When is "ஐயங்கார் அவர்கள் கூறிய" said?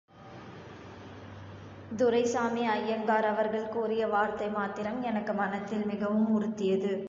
2.67-4.03